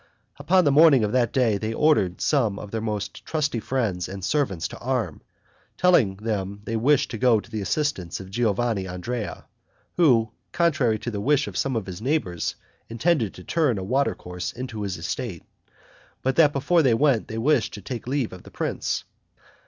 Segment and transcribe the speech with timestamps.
[0.39, 4.25] Upon the morning of that day they ordered some of their most trusty friends and
[4.25, 5.21] servants to arm,
[5.77, 9.45] telling them they wished to go to the assistance of Giovanandrea,
[9.97, 12.55] who, contrary to the wish of some of his neighbors,
[12.89, 15.43] intended to turn a watercourse into his estate;
[16.23, 19.03] but that before they went they wished to take leave of the prince.